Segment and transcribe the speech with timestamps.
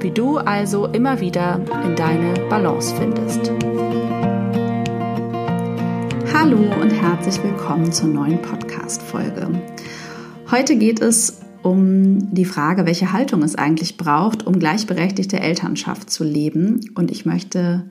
[0.00, 3.50] wie du also immer wieder in deine Balance findest.
[6.32, 9.48] Hallo und herzlich willkommen zur neuen Podcast-Folge.
[10.50, 16.24] Heute geht es um die Frage, welche Haltung es eigentlich braucht, um gleichberechtigte Elternschaft zu
[16.24, 16.90] leben.
[16.94, 17.90] Und ich möchte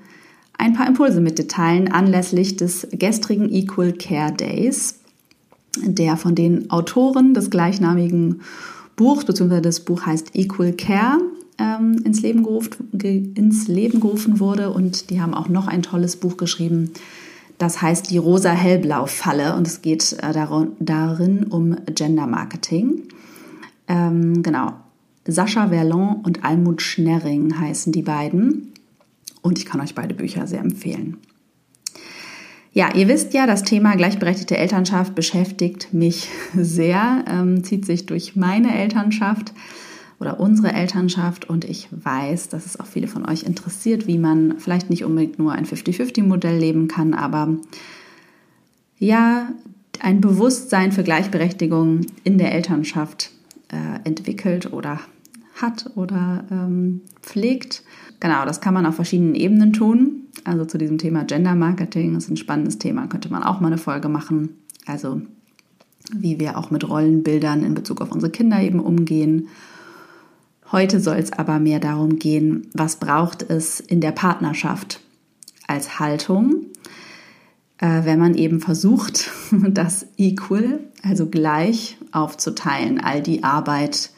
[0.57, 4.99] ein paar Impulse mit dir teilen anlässlich des gestrigen Equal Care Days,
[5.83, 8.41] der von den Autoren des gleichnamigen
[8.95, 11.17] Buchs, beziehungsweise das Buch heißt Equal Care,
[11.57, 14.71] ähm, ins, Leben gerufen, ins Leben gerufen wurde.
[14.71, 16.91] Und die haben auch noch ein tolles Buch geschrieben.
[17.57, 20.33] Das heißt die rosa-hellblau-Falle und es geht äh,
[20.79, 23.03] darin um Gender Marketing.
[23.87, 24.73] Ähm, genau.
[25.27, 28.73] Sascha Verlon und Almut Schnerring heißen die beiden.
[29.41, 31.17] Und ich kann euch beide Bücher sehr empfehlen.
[32.73, 38.35] Ja, ihr wisst ja, das Thema gleichberechtigte Elternschaft beschäftigt mich sehr, ähm, zieht sich durch
[38.35, 39.53] meine Elternschaft
[40.25, 44.57] oder unsere Elternschaft und ich weiß, dass es auch viele von euch interessiert, wie man
[44.57, 47.55] vielleicht nicht unbedingt nur ein 50-50-Modell leben kann, aber
[48.97, 49.49] ja,
[49.99, 53.29] ein Bewusstsein für Gleichberechtigung in der Elternschaft
[53.69, 54.99] äh, entwickelt oder
[55.61, 57.83] hat oder ähm, pflegt.
[58.19, 60.23] Genau, das kann man auf verschiedenen Ebenen tun.
[60.43, 63.77] Also zu diesem Thema Gender Marketing ist ein spannendes Thema, könnte man auch mal eine
[63.77, 64.49] Folge machen.
[64.87, 65.21] Also
[66.11, 69.49] wie wir auch mit Rollenbildern in Bezug auf unsere Kinder eben umgehen
[70.71, 74.99] Heute soll es aber mehr darum gehen, was braucht es in der Partnerschaft
[75.67, 76.67] als Haltung,
[77.77, 84.11] äh, wenn man eben versucht, das equal, also gleich aufzuteilen, all die Arbeit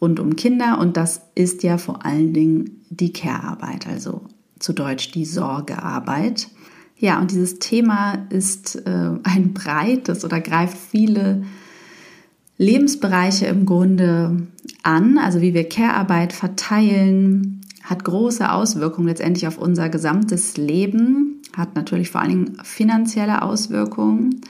[0.00, 0.78] rund um Kinder.
[0.78, 4.22] Und das ist ja vor allen Dingen die Care-Arbeit, also
[4.58, 6.48] zu Deutsch die Sorgearbeit.
[6.96, 11.44] Ja, und dieses Thema ist äh, ein breites oder greift viele
[12.56, 14.46] Lebensbereiche im Grunde
[14.82, 21.74] an, also wie wir Care-Arbeit verteilen, hat große Auswirkungen letztendlich auf unser gesamtes Leben, hat
[21.74, 24.40] natürlich vor allen Dingen finanzielle Auswirkungen.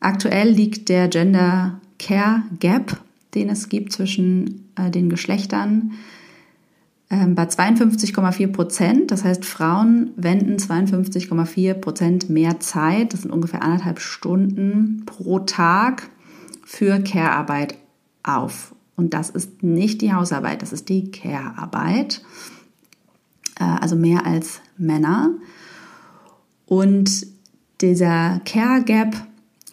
[0.00, 2.98] Aktuell liegt der Gender Care Gap,
[3.34, 5.92] den es gibt zwischen äh, den Geschlechtern,
[7.08, 9.10] äh, bei 52,4 Prozent.
[9.10, 16.10] Das heißt, Frauen wenden 52,4 Prozent mehr Zeit, das sind ungefähr anderthalb Stunden pro Tag,
[16.66, 17.76] für Care-Arbeit
[18.24, 18.74] auf.
[18.96, 22.22] Und das ist nicht die Hausarbeit, das ist die Care-Arbeit.
[23.60, 25.30] Äh, also mehr als Männer.
[26.66, 27.28] Und
[27.80, 29.14] dieser Care Gap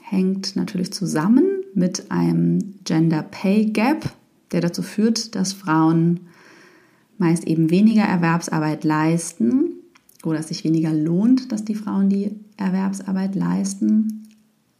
[0.03, 4.13] hängt natürlich zusammen mit einem Gender Pay Gap,
[4.51, 6.19] der dazu führt, dass Frauen
[7.17, 9.79] meist eben weniger Erwerbsarbeit leisten
[10.23, 14.27] oder es sich weniger lohnt, dass die Frauen die Erwerbsarbeit leisten.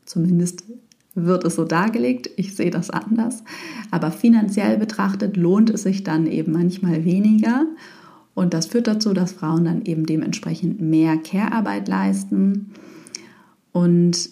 [0.06, 0.63] Zumindest
[1.16, 2.29] wird es so dargelegt.
[2.38, 3.44] Ich sehe das anders.
[3.91, 7.66] Aber finanziell betrachtet lohnt es sich dann eben manchmal weniger.
[8.34, 12.72] Und das führt dazu, dass Frauen dann eben dementsprechend mehr Care-Arbeit leisten
[13.72, 14.29] und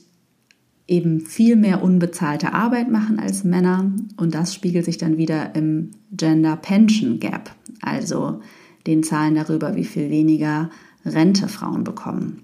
[0.87, 3.91] eben viel mehr unbezahlte Arbeit machen als Männer.
[4.17, 8.41] Und das spiegelt sich dann wieder im Gender Pension Gap, also
[8.87, 10.71] den Zahlen darüber, wie viel weniger
[11.05, 12.41] Rente Frauen bekommen.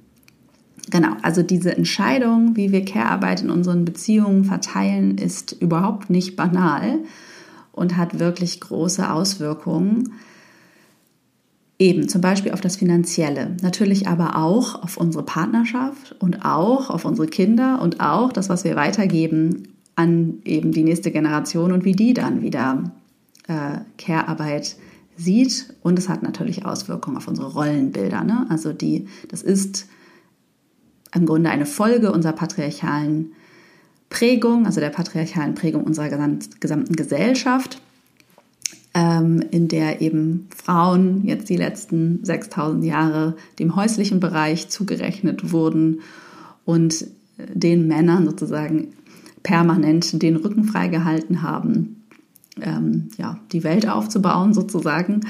[0.90, 7.00] Genau, also diese Entscheidung, wie wir Care-Arbeit in unseren Beziehungen verteilen, ist überhaupt nicht banal
[7.74, 10.14] und hat wirklich große Auswirkungen.
[11.80, 17.06] Eben zum Beispiel auf das Finanzielle, natürlich aber auch auf unsere Partnerschaft und auch auf
[17.06, 21.92] unsere Kinder und auch das, was wir weitergeben an eben die nächste Generation und wie
[21.92, 22.92] die dann wieder
[23.48, 24.78] äh, Care-Arbeit
[25.18, 25.74] sieht.
[25.84, 28.24] Und es hat natürlich Auswirkungen auf unsere Rollenbilder.
[28.24, 28.46] Ne?
[28.50, 29.88] Also die, das ist
[31.14, 33.34] im Grunde eine Folge unserer patriarchalen
[34.10, 37.82] Prägung, also der patriarchalen Prägung unserer gesamten Gesellschaft.
[38.94, 46.02] ähm, in der eben Frauen jetzt die letzten 6000 Jahre dem häuslichen Bereich zugerechnet wurden
[46.66, 47.06] und
[47.38, 48.88] den Männern sozusagen
[49.44, 52.04] permanent den Rücken freigehalten haben,
[52.60, 55.22] ähm, ja, die Welt aufzubauen sozusagen.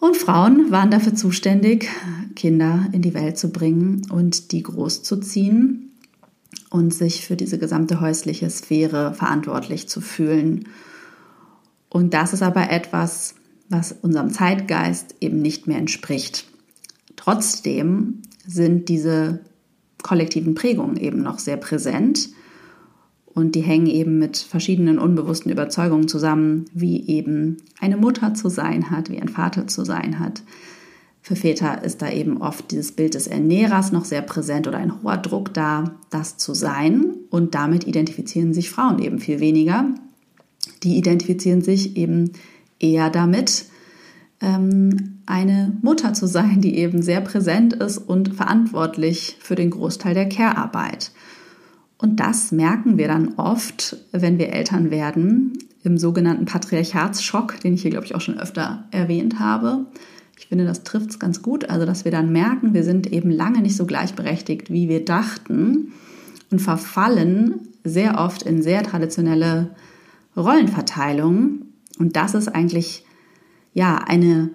[0.00, 1.88] Und Frauen waren dafür zuständig,
[2.34, 5.92] Kinder in die Welt zu bringen und die großzuziehen
[6.70, 10.68] und sich für diese gesamte häusliche Sphäre verantwortlich zu fühlen.
[11.90, 13.34] Und das ist aber etwas,
[13.68, 16.46] was unserem Zeitgeist eben nicht mehr entspricht.
[17.16, 19.40] Trotzdem sind diese
[20.02, 22.30] kollektiven Prägungen eben noch sehr präsent
[23.34, 28.90] und die hängen eben mit verschiedenen unbewussten Überzeugungen zusammen, wie eben eine Mutter zu sein
[28.90, 30.42] hat, wie ein Vater zu sein hat.
[31.22, 35.02] Für Väter ist da eben oft dieses Bild des Ernährers noch sehr präsent oder ein
[35.02, 37.14] hoher Druck da, das zu sein.
[37.28, 39.94] Und damit identifizieren sich Frauen eben viel weniger.
[40.82, 42.32] Die identifizieren sich eben
[42.78, 43.66] eher damit,
[44.40, 50.14] ähm, eine Mutter zu sein, die eben sehr präsent ist und verantwortlich für den Großteil
[50.14, 51.12] der Care-Arbeit.
[52.00, 57.82] Und das merken wir dann oft, wenn wir Eltern werden, im sogenannten Patriarchatsschock, den ich
[57.82, 59.86] hier, glaube ich, auch schon öfter erwähnt habe.
[60.38, 61.68] Ich finde, das trifft es ganz gut.
[61.68, 65.92] Also, dass wir dann merken, wir sind eben lange nicht so gleichberechtigt, wie wir dachten
[66.50, 69.70] und verfallen sehr oft in sehr traditionelle
[70.36, 71.72] Rollenverteilungen.
[71.98, 73.04] Und das ist eigentlich
[73.72, 74.50] ja eine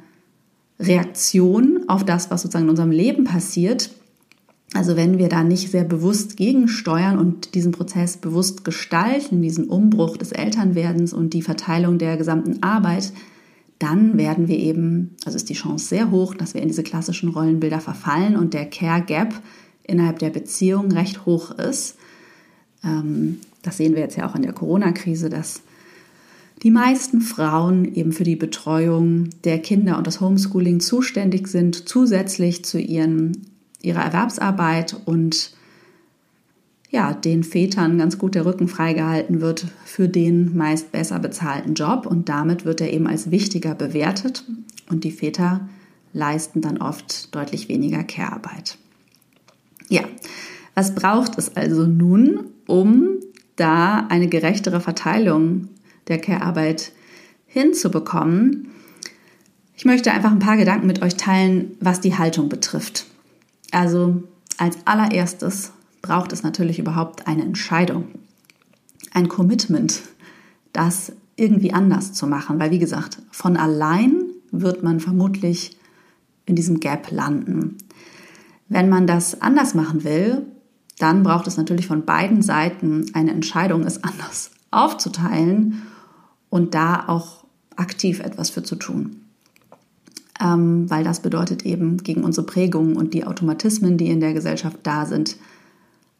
[0.79, 3.91] Reaktion auf das, was sozusagen in unserem Leben passiert,
[4.75, 10.17] also wenn wir da nicht sehr bewusst gegensteuern und diesen Prozess bewusst gestalten, diesen Umbruch
[10.17, 13.13] des Elternwerdens und die Verteilung der gesamten Arbeit,
[13.79, 17.29] dann werden wir eben, also ist die Chance sehr hoch, dass wir in diese klassischen
[17.29, 19.33] Rollenbilder verfallen und der Care Gap
[19.83, 21.95] innerhalb der Beziehung recht hoch ist.
[22.83, 25.61] Ähm, das sehen wir jetzt ja auch in der Corona-Krise, dass
[26.63, 32.65] die meisten Frauen eben für die Betreuung der Kinder und das Homeschooling zuständig sind, zusätzlich
[32.65, 33.54] zu ihren
[33.85, 35.51] ihrer Erwerbsarbeit und
[36.89, 42.05] ja, den Vätern ganz gut der Rücken freigehalten wird für den meist besser bezahlten Job
[42.05, 44.45] und damit wird er eben als wichtiger bewertet
[44.89, 45.67] und die Väter
[46.13, 48.77] leisten dann oft deutlich weniger Care-Arbeit.
[49.89, 50.03] Ja,
[50.73, 53.19] was braucht es also nun, um
[53.57, 55.67] da eine gerechtere Verteilung
[56.07, 56.93] der Care-Arbeit
[57.45, 58.69] hinzubekommen?
[59.75, 63.05] Ich möchte einfach ein paar Gedanken mit euch teilen, was die Haltung betrifft.
[63.71, 64.23] Also
[64.57, 65.71] als allererstes
[66.01, 68.07] braucht es natürlich überhaupt eine Entscheidung,
[69.11, 70.01] ein Commitment,
[70.71, 75.77] das irgendwie anders zu machen, weil wie gesagt, von allein wird man vermutlich
[76.45, 77.77] in diesem Gap landen.
[78.69, 80.45] Wenn man das anders machen will,
[80.99, 85.81] dann braucht es natürlich von beiden Seiten eine Entscheidung, es anders aufzuteilen
[86.49, 87.45] und da auch
[87.75, 89.24] aktiv etwas für zu tun
[90.41, 94.79] ähm, weil das bedeutet eben gegen unsere Prägungen und die Automatismen, die in der Gesellschaft
[94.83, 95.37] da sind,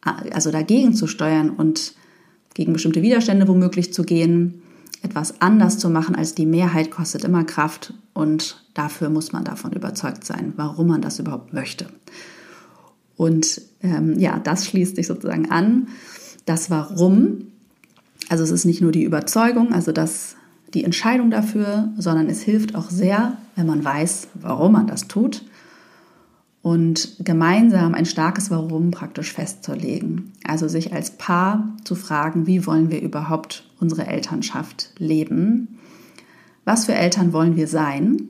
[0.00, 1.94] also dagegen zu steuern und
[2.54, 4.62] gegen bestimmte Widerstände womöglich zu gehen.
[5.02, 9.72] Etwas anders zu machen als die Mehrheit kostet immer Kraft und dafür muss man davon
[9.72, 11.86] überzeugt sein, warum man das überhaupt möchte.
[13.16, 15.88] Und ähm, ja, das schließt sich sozusagen an.
[16.44, 17.48] Das Warum,
[18.28, 20.35] also es ist nicht nur die Überzeugung, also das
[20.76, 25.42] die Entscheidung dafür, sondern es hilft auch sehr, wenn man weiß, warum man das tut
[26.60, 30.32] und gemeinsam ein starkes Warum praktisch festzulegen.
[30.44, 35.78] Also sich als Paar zu fragen, wie wollen wir überhaupt unsere Elternschaft leben?
[36.66, 38.28] Was für Eltern wollen wir sein?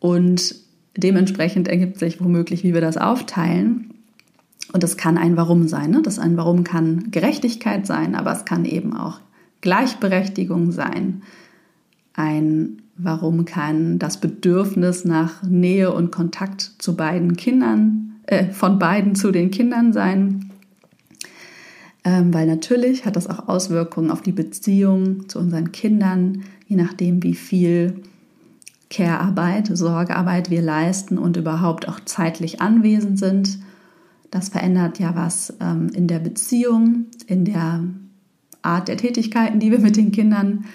[0.00, 0.54] Und
[0.96, 3.92] dementsprechend ergibt sich womöglich, wie wir das aufteilen.
[4.72, 5.90] Und das kann ein Warum sein.
[5.90, 6.00] Ne?
[6.00, 9.20] Das ein Warum kann Gerechtigkeit sein, aber es kann eben auch
[9.60, 11.22] Gleichberechtigung sein.
[12.14, 19.14] Ein Warum kann das Bedürfnis nach Nähe und Kontakt zu beiden Kindern, äh, von beiden
[19.14, 20.50] zu den Kindern sein?
[22.02, 27.22] Ähm, weil natürlich hat das auch Auswirkungen auf die Beziehung zu unseren Kindern, je nachdem,
[27.22, 28.02] wie viel
[28.90, 33.60] Care-Arbeit, Sorgearbeit wir leisten und überhaupt auch zeitlich anwesend sind.
[34.32, 37.84] Das verändert ja was ähm, in der Beziehung, in der
[38.68, 40.66] Art der Tätigkeiten, die wir mit den Kindern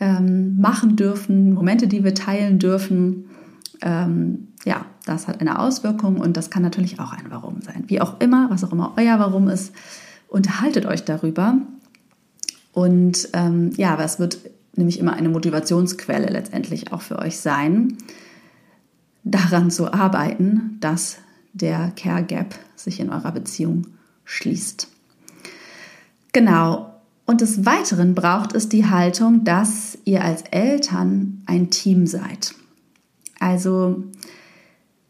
[0.00, 3.30] ähm, machen dürfen, Momente, die wir teilen dürfen.
[3.82, 7.84] Ähm, ja, das hat eine Auswirkung und das kann natürlich auch ein Warum sein.
[7.86, 9.72] Wie auch immer, was auch immer euer Warum ist,
[10.28, 11.58] unterhaltet euch darüber.
[12.72, 14.38] Und ähm, ja, es wird
[14.76, 17.98] nämlich immer eine Motivationsquelle letztendlich auch für euch sein,
[19.22, 21.18] daran zu arbeiten, dass
[21.52, 23.86] der Care Gap sich in eurer Beziehung
[24.24, 24.88] schließt.
[26.32, 26.93] Genau,
[27.26, 32.54] Und des Weiteren braucht es die Haltung, dass ihr als Eltern ein Team seid.
[33.40, 34.04] Also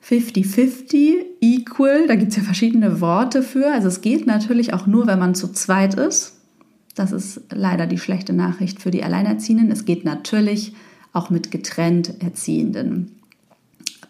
[0.08, 3.72] 50-50, equal, da gibt es ja verschiedene Worte für.
[3.72, 6.36] Also es geht natürlich auch nur, wenn man zu zweit ist.
[6.94, 9.72] Das ist leider die schlechte Nachricht für die Alleinerziehenden.
[9.72, 10.74] Es geht natürlich
[11.12, 13.12] auch mit getrennt erziehenden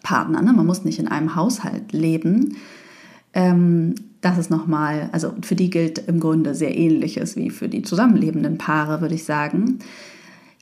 [0.03, 0.45] Partnern.
[0.45, 0.53] Ne?
[0.53, 2.57] Man muss nicht in einem Haushalt leben.
[3.33, 3.95] Ähm,
[4.25, 8.57] das ist nochmal, also für die gilt im Grunde sehr ähnliches wie für die zusammenlebenden
[8.57, 9.77] Paare, würde ich sagen.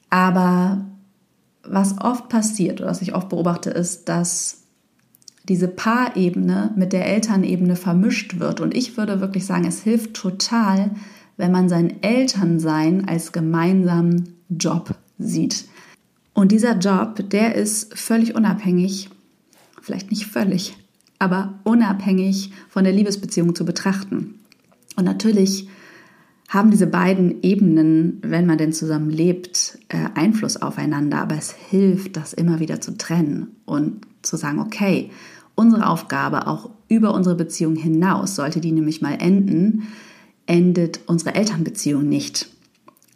[0.10, 0.84] Aber
[1.64, 4.64] was oft passiert oder was ich oft beobachte, ist, dass
[5.48, 8.60] diese Paarebene mit der Elternebene vermischt wird.
[8.60, 10.92] Und ich würde wirklich sagen, es hilft total,
[11.38, 15.70] wenn man sein Elternsein als gemeinsamen Job sieht.
[16.34, 19.10] Und dieser Job, der ist völlig unabhängig,
[19.82, 20.76] vielleicht nicht völlig,
[21.24, 24.36] aber unabhängig von der Liebesbeziehung zu betrachten.
[24.98, 25.70] Und natürlich
[26.50, 32.18] haben diese beiden Ebenen, wenn man denn zusammen lebt, äh, Einfluss aufeinander, aber es hilft,
[32.18, 35.10] das immer wieder zu trennen und zu sagen, okay,
[35.56, 39.84] unsere Aufgabe auch über unsere Beziehung hinaus, sollte die nämlich mal enden,
[40.46, 42.50] endet unsere Elternbeziehung nicht.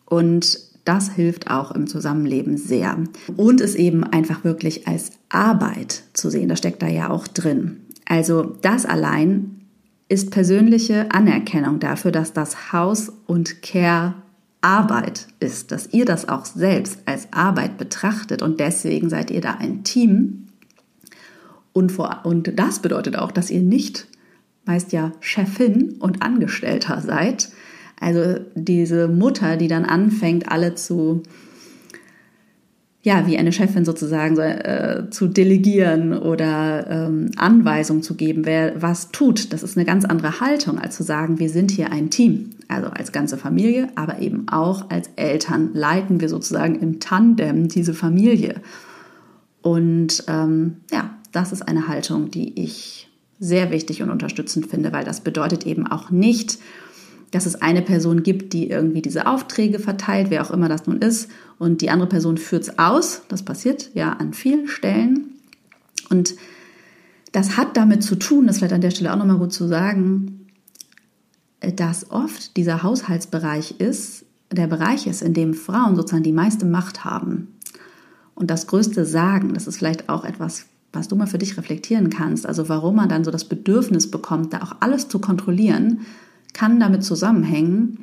[0.06, 2.98] Und das hilft auch im Zusammenleben sehr.
[3.36, 7.82] Und es eben einfach wirklich als Arbeit zu sehen, das steckt da ja auch drin.
[8.08, 9.66] Also das allein
[10.10, 14.16] ist persönliche Anerkennung dafür, dass das Haus und Care
[14.62, 19.56] Arbeit ist, dass ihr das auch selbst als Arbeit betrachtet und deswegen seid ihr da
[19.56, 20.48] ein Team.
[21.74, 24.08] Und, vor, und das bedeutet auch, dass ihr nicht
[24.66, 27.50] meist ja Chefin und Angestellter seid.
[28.00, 31.24] Also diese Mutter, die dann anfängt, alle zu
[33.04, 39.12] ja, wie eine Chefin sozusagen äh, zu delegieren oder ähm, Anweisungen zu geben, wer was
[39.12, 39.54] tut.
[39.54, 42.52] Das ist eine ganz andere Haltung, als zu sagen, wir sind hier ein Team.
[42.68, 47.94] Also als ganze Familie, aber eben auch als Eltern leiten wir sozusagen im Tandem diese
[47.94, 48.56] Familie.
[49.62, 55.06] Und ähm, ja, das ist eine Haltung, die ich sehr wichtig und unterstützend finde, weil
[55.06, 56.58] das bedeutet eben auch nicht,
[57.32, 61.00] dass es eine Person gibt, die irgendwie diese Aufträge verteilt, wer auch immer das nun
[61.00, 61.30] ist,
[61.60, 63.24] und die andere Person führt es aus.
[63.30, 65.32] Das passiert ja an vielen Stellen.
[66.10, 66.36] Und
[67.32, 70.48] das hat damit zu tun, das vielleicht an der Stelle auch nochmal gut zu sagen,
[71.76, 77.04] dass oft dieser Haushaltsbereich ist, der Bereich ist, in dem Frauen sozusagen die meiste Macht
[77.04, 77.58] haben.
[78.36, 82.10] Und das größte Sagen, das ist vielleicht auch etwas, was du mal für dich reflektieren
[82.10, 82.46] kannst.
[82.46, 86.02] Also warum man dann so das Bedürfnis bekommt, da auch alles zu kontrollieren,
[86.58, 88.00] kann damit zusammenhängen,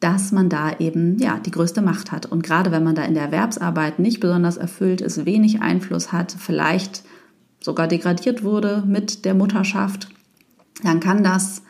[0.00, 2.26] dass man da eben ja die größte Macht hat.
[2.26, 6.34] Und gerade wenn man da in der Erwerbsarbeit nicht besonders erfüllt ist, wenig Einfluss hat,
[6.36, 7.04] vielleicht
[7.60, 10.08] sogar degradiert wurde mit der Mutterschaft,
[10.82, 11.62] dann kann das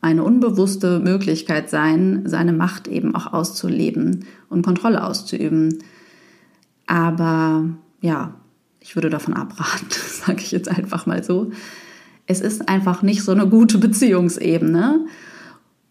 [0.00, 5.78] eine unbewusste Möglichkeit sein, seine Macht eben auch auszuleben und Kontrolle auszuüben.
[6.86, 7.68] Aber
[8.00, 8.34] ja,
[8.80, 9.88] ich würde davon abraten,
[10.26, 11.50] sage ich jetzt einfach mal so.
[12.26, 15.04] Es ist einfach nicht so eine gute Beziehungsebene.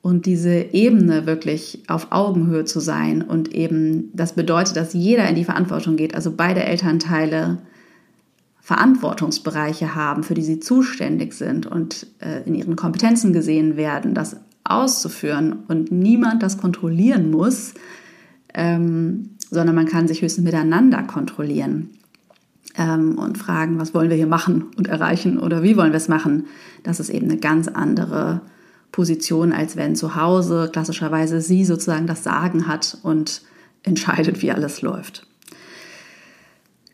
[0.03, 5.35] Und diese Ebene wirklich auf Augenhöhe zu sein und eben, das bedeutet, dass jeder in
[5.35, 7.59] die Verantwortung geht, also beide Elternteile
[8.59, 14.35] Verantwortungsbereiche haben, für die sie zuständig sind und äh, in ihren Kompetenzen gesehen werden, das
[14.65, 17.73] auszuführen und niemand das kontrollieren muss,
[18.53, 21.91] ähm, sondern man kann sich höchstens miteinander kontrollieren
[22.77, 26.09] ähm, und fragen, was wollen wir hier machen und erreichen oder wie wollen wir es
[26.09, 26.47] machen.
[26.83, 28.41] Das ist eben eine ganz andere
[28.93, 33.41] Position, als wenn zu Hause klassischerweise sie sozusagen das Sagen hat und
[33.81, 35.27] entscheidet, wie alles läuft.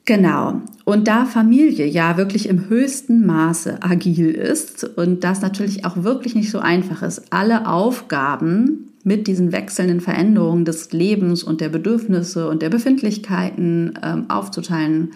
[0.06, 0.62] Genau.
[0.86, 6.34] Und da Familie ja wirklich im höchsten Maße agil ist und das natürlich auch wirklich
[6.34, 12.50] nicht so einfach ist, alle Aufgaben mit diesen wechselnden Veränderungen des Lebens und der Bedürfnisse
[12.50, 15.12] und der Befindlichkeiten ähm, aufzuteilen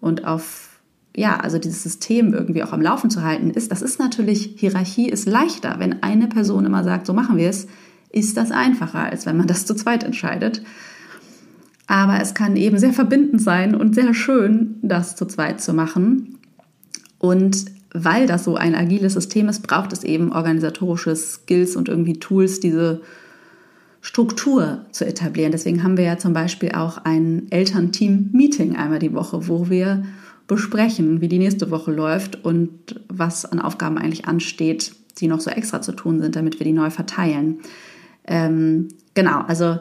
[0.00, 0.65] und auf
[1.16, 5.08] ja, also dieses System irgendwie auch am Laufen zu halten ist, das ist natürlich, Hierarchie
[5.08, 5.76] ist leichter.
[5.78, 7.66] Wenn eine Person immer sagt, so machen wir es,
[8.12, 10.62] ist das einfacher, als wenn man das zu zweit entscheidet.
[11.86, 16.38] Aber es kann eben sehr verbindend sein und sehr schön, das zu zweit zu machen.
[17.18, 22.18] Und weil das so ein agiles System ist, braucht es eben organisatorische Skills und irgendwie
[22.18, 23.00] Tools, diese
[24.02, 25.52] Struktur zu etablieren.
[25.52, 30.04] Deswegen haben wir ja zum Beispiel auch ein Elternteam-Meeting einmal die Woche, wo wir
[30.46, 35.50] besprechen, wie die nächste Woche läuft und was an Aufgaben eigentlich ansteht, die noch so
[35.50, 37.60] extra zu tun sind, damit wir die neu verteilen.
[38.26, 39.78] Ähm, genau, also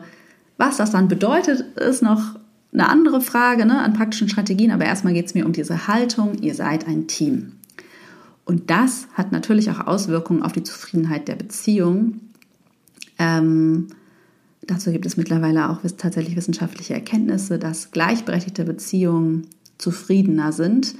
[0.57, 2.39] was das dann bedeutet, ist noch
[2.73, 6.35] eine andere Frage ne, an praktischen Strategien, aber erstmal geht es mir um diese Haltung,
[6.41, 7.53] ihr seid ein Team.
[8.43, 12.21] Und das hat natürlich auch Auswirkungen auf die Zufriedenheit der Beziehung.
[13.17, 13.87] Ähm,
[14.67, 20.95] Dazu gibt es mittlerweile auch tatsächlich wissenschaftliche Erkenntnisse, dass gleichberechtigte Beziehungen zufriedener sind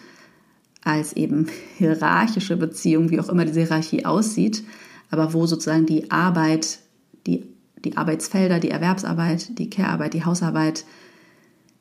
[0.84, 4.64] als eben hierarchische Beziehungen, wie auch immer diese Hierarchie aussieht,
[5.10, 6.80] aber wo sozusagen die Arbeit,
[7.26, 7.48] die,
[7.84, 10.86] die Arbeitsfelder, die Erwerbsarbeit, die Care-Arbeit, die Hausarbeit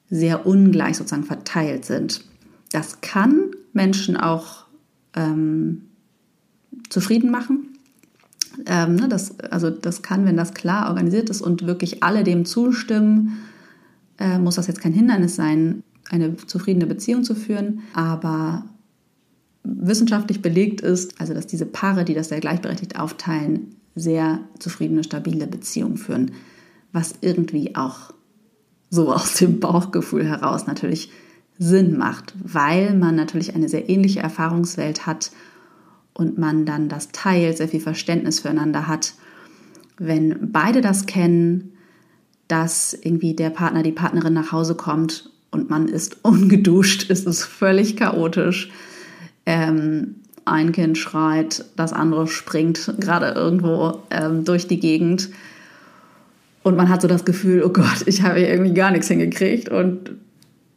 [0.09, 2.25] sehr ungleich sozusagen verteilt sind.
[2.73, 4.65] Das kann Menschen auch
[5.15, 5.83] ähm,
[6.89, 7.69] zufrieden machen.
[8.67, 12.45] Ähm, ne, das, also das kann, wenn das klar organisiert ist und wirklich alle dem
[12.45, 13.39] zustimmen,
[14.19, 17.81] äh, muss das jetzt kein Hindernis sein, eine zufriedene Beziehung zu führen.
[17.95, 18.65] Aber
[19.65, 25.47] wissenschaftlich belegt ist, also dass diese Paare, die das sehr gleichberechtigt aufteilen, sehr zufriedene, stabile
[25.47, 26.33] Beziehungen führen,
[26.93, 28.13] was irgendwie auch
[28.91, 31.11] so aus dem Bauchgefühl heraus natürlich
[31.59, 35.31] Sinn macht, weil man natürlich eine sehr ähnliche Erfahrungswelt hat
[36.13, 39.15] und man dann das teilt, sehr viel Verständnis füreinander hat.
[39.99, 41.73] Wenn beide das kennen,
[42.49, 47.45] dass irgendwie der Partner, die Partnerin nach Hause kommt und man ist ungeduscht, ist es
[47.45, 48.71] völlig chaotisch
[49.47, 55.31] ähm, ein Kind schreit, das andere springt gerade irgendwo ähm, durch die Gegend.
[56.63, 59.69] Und man hat so das Gefühl, oh Gott, ich habe hier irgendwie gar nichts hingekriegt.
[59.69, 60.13] Und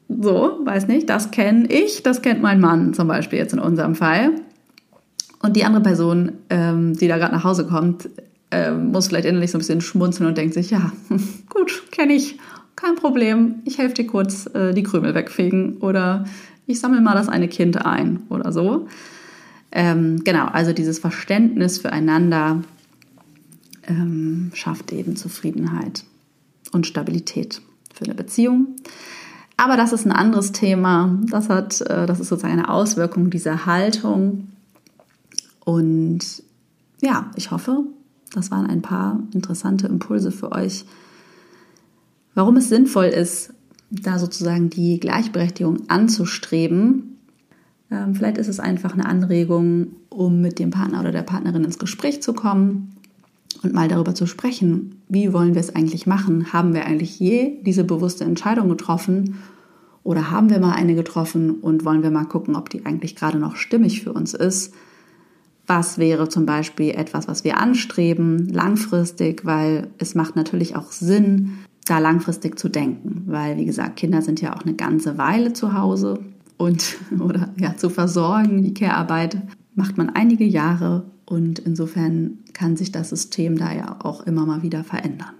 [0.10, 3.96] so, weiß nicht, das kenne ich, das kennt mein Mann zum Beispiel jetzt in unserem
[3.96, 4.32] Fall.
[5.42, 8.10] Und die andere Person, ähm, die da gerade nach Hause kommt,
[8.52, 10.92] ähm, muss vielleicht innerlich so ein bisschen schmunzeln und denkt sich, ja,
[11.50, 12.38] gut, kenne ich,
[12.78, 16.26] kein Problem, ich helfe dir kurz äh, die Krümel wegfegen oder
[16.68, 18.88] ich sammle mal das eine Kind ein oder so.
[19.72, 22.62] Ähm, genau, also dieses Verständnis füreinander
[23.88, 26.04] ähm, schafft eben Zufriedenheit
[26.72, 27.62] und Stabilität
[27.94, 28.76] für eine Beziehung.
[29.58, 31.18] Aber das ist ein anderes Thema.
[31.32, 34.50] Das hat, äh, das ist sozusagen eine Auswirkung dieser Haltung.
[35.66, 36.44] Und
[37.02, 37.84] ja, ich hoffe,
[38.34, 40.86] das waren ein paar interessante Impulse für euch,
[42.38, 43.52] warum es sinnvoll ist,
[43.90, 47.18] da sozusagen die Gleichberechtigung anzustreben.
[47.90, 51.80] Ähm, vielleicht ist es einfach eine Anregung, um mit dem Partner oder der Partnerin ins
[51.80, 52.96] Gespräch zu kommen
[53.64, 56.54] und mal darüber zu sprechen, wie wollen wir es eigentlich machen?
[56.54, 59.40] Haben wir eigentlich je diese bewusste Entscheidung getroffen
[60.04, 63.40] oder haben wir mal eine getroffen und wollen wir mal gucken, ob die eigentlich gerade
[63.40, 64.76] noch stimmig für uns ist?
[65.66, 71.58] Was wäre zum Beispiel etwas, was wir anstreben, langfristig, weil es macht natürlich auch Sinn,
[71.90, 75.74] da langfristig zu denken, weil wie gesagt, Kinder sind ja auch eine ganze Weile zu
[75.74, 76.20] Hause
[76.58, 78.64] und oder ja zu versorgen.
[78.64, 79.42] Die Care-Arbeit
[79.76, 84.64] macht man einige Jahre und insofern kann sich das System da ja auch immer mal
[84.64, 85.34] wieder verändern.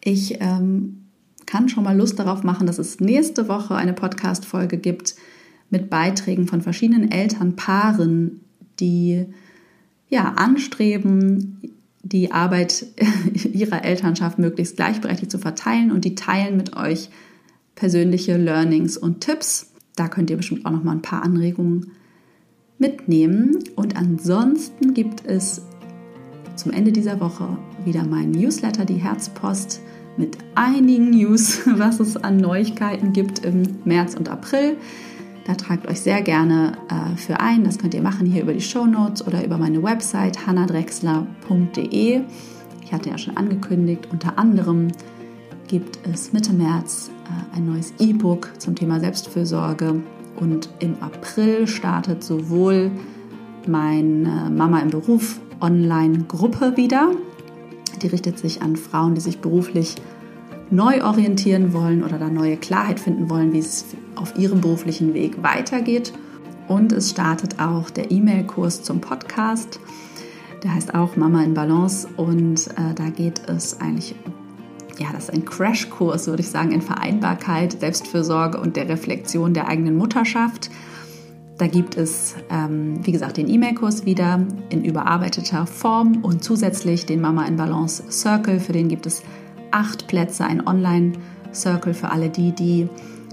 [0.00, 1.02] Ich ähm,
[1.46, 5.14] kann schon mal Lust darauf machen, dass es nächste Woche eine Podcast-Folge gibt
[5.70, 8.40] mit Beiträgen von verschiedenen Elternpaaren,
[8.80, 9.26] die
[10.08, 11.72] ja anstreben,
[12.02, 12.86] die Arbeit
[13.52, 17.10] ihrer Elternschaft möglichst gleichberechtigt zu verteilen und die teilen mit euch
[17.74, 19.72] persönliche Learnings und Tipps.
[19.96, 21.92] Da könnt ihr bestimmt auch noch mal ein paar Anregungen
[22.78, 23.58] mitnehmen.
[23.76, 25.62] Und ansonsten gibt es
[26.56, 29.80] zum Ende dieser Woche wieder mein Newsletter, die Herzpost,
[30.16, 34.76] mit einigen News, was es an Neuigkeiten gibt im März und April.
[35.44, 37.64] Da tragt euch sehr gerne äh, für ein.
[37.64, 42.20] Das könnt ihr machen hier über die Show Notes oder über meine Website hannadrexler.de.
[42.84, 44.88] Ich hatte ja schon angekündigt, unter anderem
[45.66, 50.02] gibt es Mitte März äh, ein neues E-Book zum Thema Selbstfürsorge
[50.36, 52.90] und im April startet sowohl
[53.66, 57.12] meine Mama im Beruf Online-Gruppe wieder.
[58.00, 59.96] Die richtet sich an Frauen, die sich beruflich
[60.72, 63.84] neu orientieren wollen oder da neue Klarheit finden wollen, wie es
[64.16, 66.12] auf ihrem beruflichen Weg weitergeht.
[66.66, 69.78] Und es startet auch der E-Mail-Kurs zum Podcast.
[70.62, 74.14] Der heißt auch Mama in Balance und äh, da geht es eigentlich,
[74.96, 79.68] ja, das ist ein Crashkurs, würde ich sagen, in Vereinbarkeit, Selbstfürsorge und der Reflexion der
[79.68, 80.70] eigenen Mutterschaft.
[81.58, 87.20] Da gibt es, ähm, wie gesagt, den E-Mail-Kurs wieder in überarbeiteter Form und zusätzlich den
[87.20, 89.22] Mama in Balance Circle, für den gibt es
[89.72, 92.88] acht Plätze, ein Online-Circle für alle die, die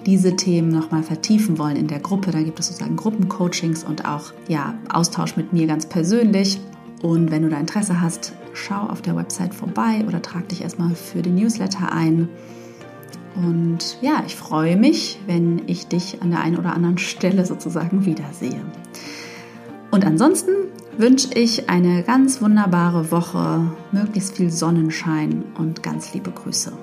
[0.05, 2.31] diese Themen nochmal vertiefen wollen in der Gruppe.
[2.31, 6.59] Da gibt es sozusagen Gruppencoachings und auch ja, Austausch mit mir ganz persönlich.
[7.01, 10.95] Und wenn du da Interesse hast, schau auf der Website vorbei oder trag dich erstmal
[10.95, 12.29] für den Newsletter ein.
[13.35, 18.05] Und ja, ich freue mich, wenn ich dich an der einen oder anderen Stelle sozusagen
[18.05, 18.61] wiedersehe.
[19.91, 20.51] Und ansonsten
[20.99, 26.73] wünsche ich eine ganz wunderbare Woche, möglichst viel Sonnenschein und ganz liebe Grüße.